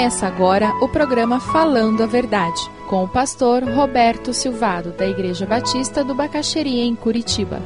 [0.00, 2.58] Começa agora o programa Falando a Verdade,
[2.88, 7.60] com o pastor Roberto Silvado, da Igreja Batista do Bacaxeria, em Curitiba.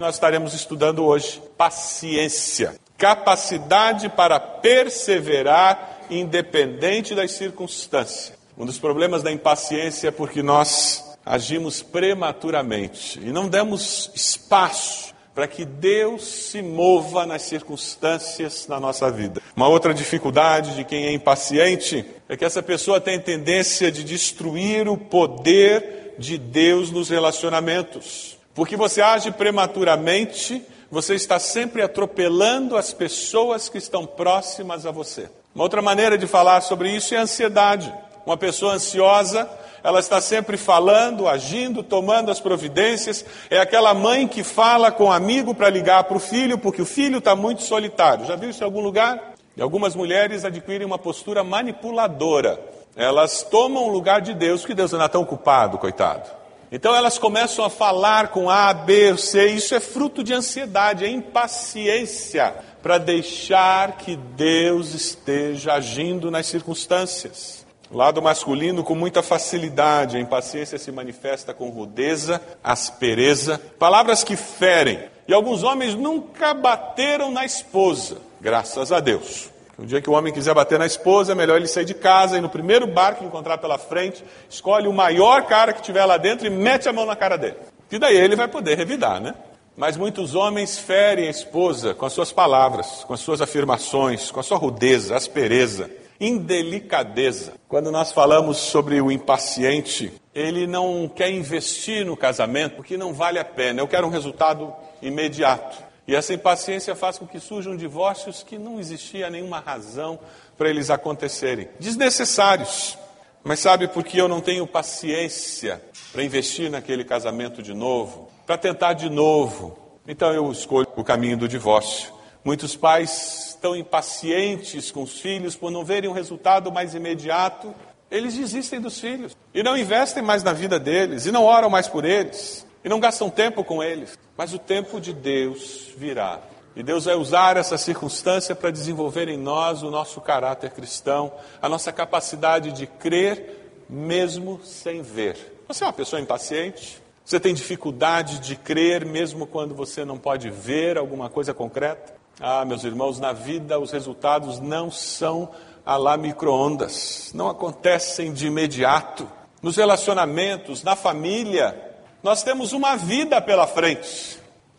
[0.00, 8.36] Nós estaremos estudando hoje paciência, capacidade para perseverar independente das circunstâncias.
[8.58, 15.46] Um dos problemas da impaciência é porque nós agimos prematuramente e não damos espaço para
[15.46, 19.40] que Deus se mova nas circunstâncias na nossa vida.
[19.54, 24.88] Uma outra dificuldade de quem é impaciente é que essa pessoa tem tendência de destruir
[24.88, 28.36] o poder de Deus nos relacionamentos.
[28.54, 30.60] Porque você age prematuramente,
[30.90, 35.30] você está sempre atropelando as pessoas que estão próximas a você.
[35.54, 37.92] Uma outra maneira de falar sobre isso é a ansiedade.
[38.26, 39.48] Uma pessoa ansiosa
[39.88, 43.24] ela está sempre falando, agindo, tomando as providências.
[43.48, 46.86] É aquela mãe que fala com o amigo para ligar para o filho, porque o
[46.86, 48.26] filho está muito solitário.
[48.26, 49.32] Já viu isso em algum lugar?
[49.56, 52.60] E algumas mulheres adquirem uma postura manipuladora.
[52.94, 56.28] Elas tomam o lugar de Deus, porque Deus não está tão ocupado, coitado.
[56.70, 61.08] Então elas começam a falar com A, B, C, isso é fruto de ansiedade, é
[61.08, 67.66] impaciência para deixar que Deus esteja agindo nas circunstâncias.
[67.90, 74.36] O lado masculino, com muita facilidade, a impaciência se manifesta com rudeza, aspereza, palavras que
[74.36, 75.00] ferem.
[75.26, 79.48] E alguns homens nunca bateram na esposa, graças a Deus.
[79.78, 82.36] O dia que o homem quiser bater na esposa, é melhor ele sair de casa
[82.36, 86.18] e no primeiro bar que encontrar pela frente, escolhe o maior cara que tiver lá
[86.18, 87.56] dentro e mete a mão na cara dele.
[87.90, 89.34] E daí ele vai poder revidar, né?
[89.74, 94.40] Mas muitos homens ferem a esposa com as suas palavras, com as suas afirmações, com
[94.40, 95.88] a sua rudeza, aspereza
[96.20, 97.54] indelicadeza.
[97.68, 103.38] Quando nós falamos sobre o impaciente, ele não quer investir no casamento porque não vale
[103.38, 103.80] a pena.
[103.80, 105.88] Eu quero um resultado imediato.
[106.06, 110.18] E essa impaciência faz com que surjam divórcios que não existia nenhuma razão
[110.56, 111.68] para eles acontecerem.
[111.78, 112.96] Desnecessários.
[113.44, 115.82] Mas sabe por que eu não tenho paciência
[116.12, 118.30] para investir naquele casamento de novo?
[118.46, 119.78] Para tentar de novo.
[120.06, 122.12] Então eu escolho o caminho do divórcio.
[122.44, 127.74] Muitos pais estão impacientes com os filhos por não verem um resultado mais imediato,
[128.10, 131.88] eles desistem dos filhos e não investem mais na vida deles e não oram mais
[131.88, 134.18] por eles e não gastam tempo com eles.
[134.36, 136.40] Mas o tempo de Deus virá.
[136.76, 141.68] E Deus vai usar essa circunstância para desenvolver em nós o nosso caráter cristão, a
[141.68, 145.36] nossa capacidade de crer mesmo sem ver.
[145.66, 147.02] Você é uma pessoa impaciente?
[147.24, 152.17] Você tem dificuldade de crer mesmo quando você não pode ver alguma coisa concreta?
[152.40, 155.50] Ah, meus irmãos, na vida os resultados não são
[155.84, 159.28] a lá micro-ondas, não acontecem de imediato.
[159.60, 164.38] Nos relacionamentos, na família, nós temos uma vida pela frente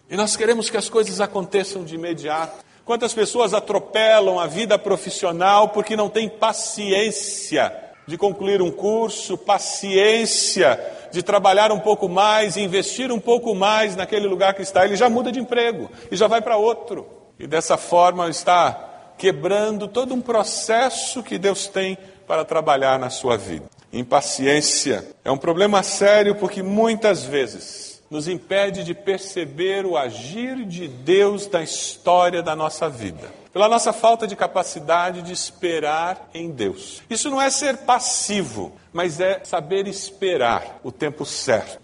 [0.10, 2.64] e nós queremos que as coisas aconteçam de imediato.
[2.86, 7.76] Quantas pessoas atropelam a vida profissional porque não têm paciência
[8.08, 10.80] de concluir um curso, paciência
[11.12, 15.10] de trabalhar um pouco mais, investir um pouco mais naquele lugar que está, ele já
[15.10, 17.19] muda de emprego e já vai para outro.
[17.40, 23.38] E dessa forma está quebrando todo um processo que Deus tem para trabalhar na sua
[23.38, 23.66] vida.
[23.92, 30.88] Impaciência é um problema sério porque muitas vezes nos impede de perceber o agir de
[30.88, 33.30] Deus na história da nossa vida.
[33.54, 37.02] Pela nossa falta de capacidade de esperar em Deus.
[37.10, 41.80] Isso não é ser passivo, mas é saber esperar o tempo certo.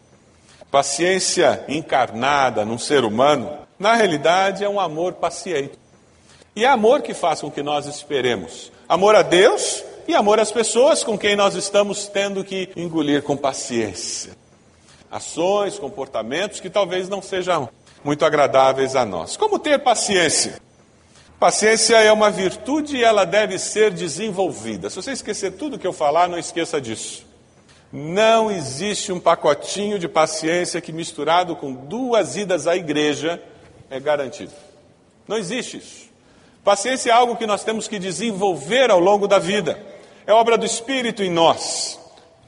[0.70, 5.78] Paciência encarnada num ser humano na realidade, é um amor paciente.
[6.56, 8.72] E é amor que faz com que nós esperemos.
[8.88, 13.36] Amor a Deus e amor às pessoas com quem nós estamos tendo que engolir com
[13.36, 14.31] paciência.
[15.12, 17.69] Ações, comportamentos que talvez não sejam
[18.03, 19.36] muito agradáveis a nós.
[19.36, 20.62] Como ter paciência?
[21.39, 24.89] Paciência é uma virtude e ela deve ser desenvolvida.
[24.89, 27.25] Se você esquecer tudo que eu falar, não esqueça disso.
[27.92, 33.42] Não existe um pacotinho de paciência que, misturado com duas idas à igreja,
[33.95, 34.51] é garantido.
[35.27, 36.09] Não existe isso.
[36.63, 39.80] Paciência é algo que nós temos que desenvolver ao longo da vida.
[40.25, 42.00] É obra do Espírito em nós.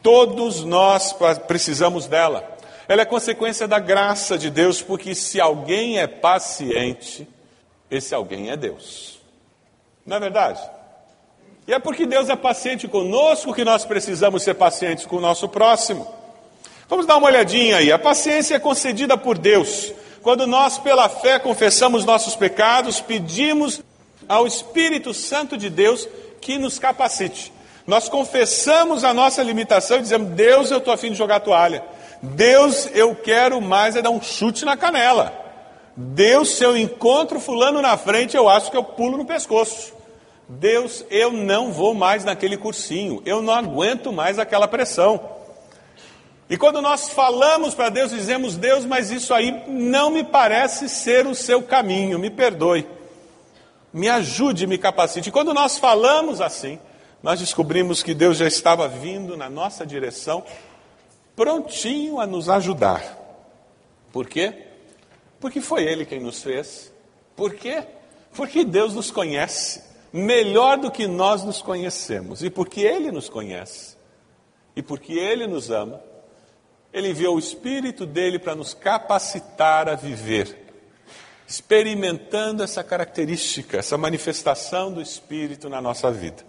[0.02, 1.14] Todos nós
[1.48, 2.58] precisamos dela.
[2.88, 7.28] Ela é consequência da graça de Deus, porque se alguém é paciente,
[7.92, 9.20] esse alguém é Deus.
[10.06, 10.62] Não é verdade?
[11.68, 15.50] E é porque Deus é paciente conosco que nós precisamos ser pacientes com o nosso
[15.50, 16.08] próximo.
[16.88, 17.92] Vamos dar uma olhadinha aí.
[17.92, 19.94] A paciência é concedida por Deus
[20.28, 23.82] quando nós, pela fé, confessamos nossos pecados, pedimos
[24.28, 26.06] ao Espírito Santo de Deus
[26.42, 27.50] que nos capacite.
[27.88, 31.82] Nós confessamos a nossa limitação e dizemos: Deus, eu estou afim de jogar toalha.
[32.22, 35.32] Deus, eu quero mais é dar um chute na canela.
[35.96, 39.94] Deus, se eu encontro fulano na frente, eu acho que eu pulo no pescoço.
[40.50, 45.37] Deus, eu não vou mais naquele cursinho, eu não aguento mais aquela pressão.
[46.50, 51.28] E quando nós falamos para Deus, dizemos, Deus, mas isso aí não me parece ser
[51.28, 52.88] o seu caminho, me perdoe,
[53.92, 55.28] me ajude, me capacite.
[55.28, 56.80] E quando nós falamos assim,
[57.22, 60.44] nós descobrimos que Deus já estava vindo na nossa direção,
[61.36, 63.18] prontinho a nos ajudar.
[64.14, 64.68] Por quê?
[65.40, 66.94] Porque foi Ele quem nos fez.
[67.36, 67.84] Por quê?
[68.34, 69.84] Porque Deus nos conhece
[70.14, 72.42] melhor do que nós nos conhecemos.
[72.42, 73.98] E porque Ele nos conhece.
[74.76, 76.02] E porque Ele nos ama.
[76.98, 80.66] Ele enviou o Espírito dele para nos capacitar a viver,
[81.48, 86.46] experimentando essa característica, essa manifestação do Espírito na nossa vida.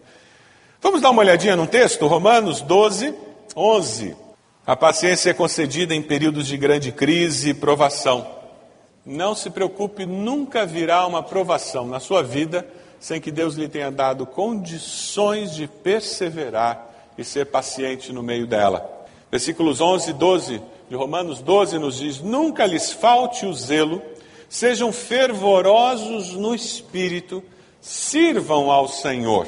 [0.80, 2.06] Vamos dar uma olhadinha num texto?
[2.06, 3.14] Romanos 12,
[3.54, 4.16] 11.
[4.66, 8.38] A paciência é concedida em períodos de grande crise e provação
[9.08, 12.68] não se preocupe, nunca virá uma provação na sua vida
[13.00, 16.86] sem que Deus lhe tenha dado condições de perseverar
[17.16, 18.97] e ser paciente no meio dela.
[19.30, 24.02] Versículos 11 e 12 de Romanos 12 nos diz: Nunca lhes falte o zelo,
[24.48, 27.42] sejam fervorosos no espírito,
[27.80, 29.46] sirvam ao Senhor,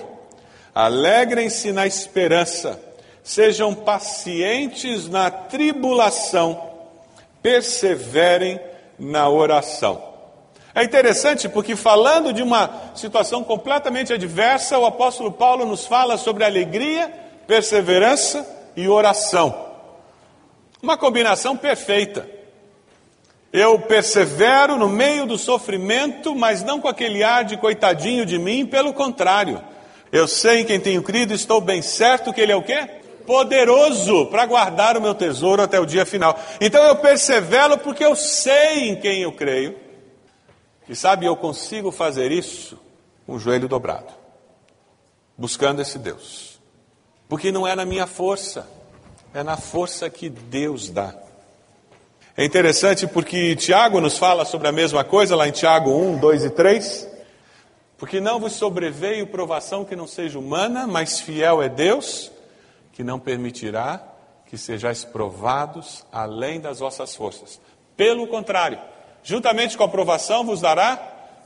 [0.74, 2.80] alegrem-se na esperança,
[3.22, 6.60] sejam pacientes na tribulação,
[7.42, 8.60] perseverem
[8.98, 10.10] na oração.
[10.74, 16.44] É interessante porque, falando de uma situação completamente adversa, o apóstolo Paulo nos fala sobre
[16.44, 17.12] alegria,
[17.46, 18.46] perseverança
[18.76, 19.69] e oração.
[20.82, 22.28] Uma combinação perfeita.
[23.52, 28.64] Eu persevero no meio do sofrimento, mas não com aquele ar de coitadinho de mim,
[28.64, 29.62] pelo contrário.
[30.12, 33.00] Eu sei em quem tenho crido, estou bem certo que Ele é o quê?
[33.30, 36.36] poderoso para guardar o meu tesouro até o dia final.
[36.60, 39.78] Então eu persevero porque eu sei em quem eu creio.
[40.88, 42.76] E sabe, eu consigo fazer isso
[43.24, 44.12] com o joelho dobrado,
[45.38, 46.58] buscando esse Deus.
[47.28, 48.68] Porque não é na minha força,
[49.34, 51.14] é na força que Deus dá.
[52.36, 56.44] É interessante porque Tiago nos fala sobre a mesma coisa lá em Tiago 1, 2
[56.44, 57.08] e 3.
[57.98, 62.30] Porque não vos sobreveio provação que não seja humana, mas fiel é Deus
[62.92, 64.02] que não permitirá
[64.46, 67.60] que sejais provados além das vossas forças.
[67.96, 68.78] Pelo contrário,
[69.22, 70.98] juntamente com a provação vos dará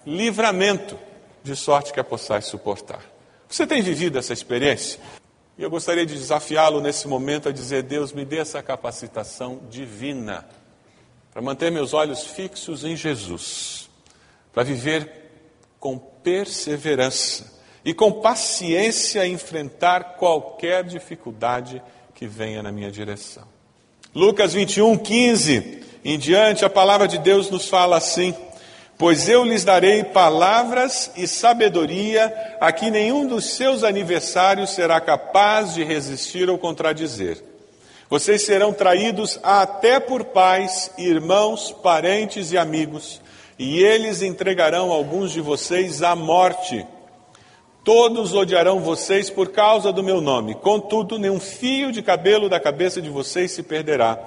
[0.06, 0.96] livramento,
[1.42, 3.00] de sorte que a possais suportar.
[3.48, 4.98] Você tem vivido essa experiência?
[5.56, 10.46] E eu gostaria de desafiá-lo nesse momento a dizer: Deus, me dê essa capacitação divina
[11.32, 13.88] para manter meus olhos fixos em Jesus,
[14.52, 15.10] para viver
[15.78, 17.52] com perseverança
[17.84, 21.82] e com paciência enfrentar qualquer dificuldade
[22.14, 23.46] que venha na minha direção.
[24.14, 28.34] Lucas 21, 15 em diante, a palavra de Deus nos fala assim:
[28.96, 35.74] Pois eu lhes darei palavras e sabedoria a que nenhum dos seus aniversários será capaz
[35.74, 37.42] de resistir ou contradizer.
[38.08, 43.20] Vocês serão traídos até por pais, irmãos, parentes e amigos,
[43.58, 46.86] e eles entregarão alguns de vocês à morte
[47.84, 50.54] Todos odiarão vocês por causa do meu nome.
[50.54, 54.18] Contudo, nenhum fio de cabelo da cabeça de vocês se perderá.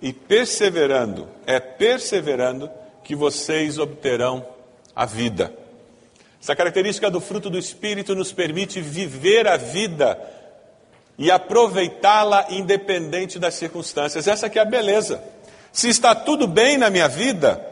[0.00, 2.70] E perseverando, é perseverando
[3.06, 4.44] que vocês obterão
[4.94, 5.56] a vida.
[6.42, 10.18] Essa característica do fruto do Espírito nos permite viver a vida
[11.16, 14.26] e aproveitá-la independente das circunstâncias.
[14.26, 15.22] Essa que é a beleza.
[15.72, 17.64] Se está tudo bem na minha vida,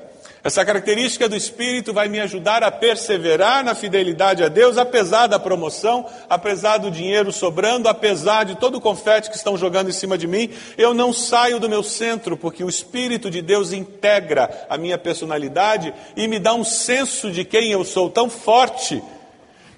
[0.45, 5.39] essa característica do Espírito vai me ajudar a perseverar na fidelidade a Deus, apesar da
[5.39, 10.19] promoção, apesar do dinheiro sobrando, apesar de todo o confete que estão jogando em cima
[10.19, 10.51] de mim.
[10.77, 15.95] Eu não saio do meu centro, porque o Espírito de Deus integra a minha personalidade
[16.15, 19.03] e me dá um senso de quem eu sou tão forte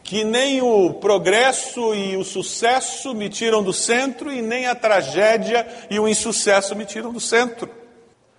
[0.02, 5.64] que nem o progresso e o sucesso me tiram do centro e nem a tragédia
[5.88, 7.70] e o insucesso me tiram do centro.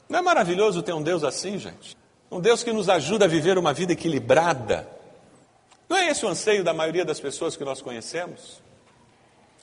[0.10, 1.96] Não é maravilhoso ter um Deus assim, gente?
[2.30, 4.88] Um Deus que nos ajuda a viver uma vida equilibrada.
[5.88, 8.62] Não é esse o anseio da maioria das pessoas que nós conhecemos?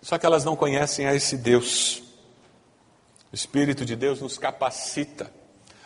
[0.00, 2.02] Só que elas não conhecem a esse Deus.
[3.30, 5.30] O Espírito de Deus nos capacita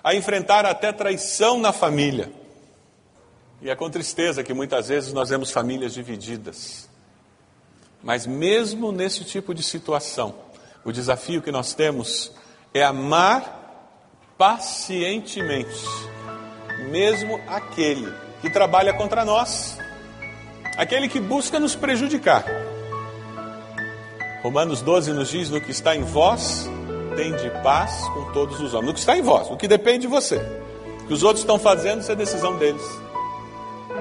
[0.03, 2.33] a enfrentar até traição na família.
[3.61, 6.89] E é com tristeza que muitas vezes nós vemos famílias divididas.
[8.01, 10.35] Mas mesmo nesse tipo de situação,
[10.85, 12.31] o desafio que nós temos
[12.73, 13.57] é amar
[14.39, 15.85] pacientemente
[16.89, 19.79] mesmo aquele que trabalha contra nós,
[20.77, 22.45] aquele que busca nos prejudicar.
[24.43, 26.69] Romanos 12 nos diz: no que está em vós,
[27.17, 28.87] tende paz com todos os homens.
[28.87, 30.37] No que está em vós, no que depende de você.
[31.03, 32.83] O que os outros estão fazendo, isso é decisão deles.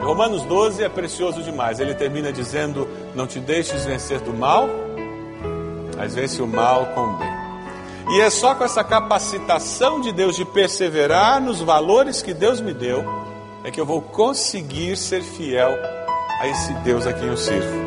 [0.02, 1.80] Romanos 12 é precioso demais.
[1.80, 4.70] Ele termina dizendo: Não te deixes vencer do mal,
[5.98, 7.27] mas vence o mal com o bem.
[8.10, 12.74] E é só com essa capacitação de Deus de perseverar nos valores que Deus me
[12.74, 13.04] deu,
[13.64, 15.76] é que eu vou conseguir ser fiel
[16.40, 17.87] a esse Deus a quem eu sirvo.